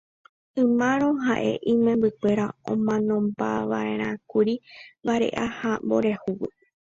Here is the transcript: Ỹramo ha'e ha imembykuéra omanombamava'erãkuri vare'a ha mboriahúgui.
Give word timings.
Ỹramo 0.61 1.09
ha'e 1.25 1.51
ha 1.55 1.61
imembykuéra 1.71 2.45
omanombamava'erãkuri 2.71 4.55
vare'a 5.05 5.45
ha 5.57 5.71
mboriahúgui. 5.85 6.49